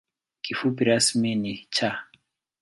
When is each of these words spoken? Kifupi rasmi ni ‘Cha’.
Kifupi 0.43 0.81
rasmi 0.89 1.31
ni 1.41 1.53
‘Cha’. 1.75 1.89